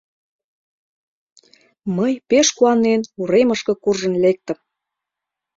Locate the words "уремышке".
3.21-3.73